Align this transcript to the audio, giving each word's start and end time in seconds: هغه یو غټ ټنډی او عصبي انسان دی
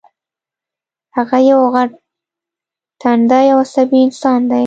هغه 1.15 1.37
یو 1.49 1.61
غټ 1.73 1.91
ټنډی 3.01 3.45
او 3.53 3.59
عصبي 3.65 3.99
انسان 4.05 4.39
دی 4.49 4.59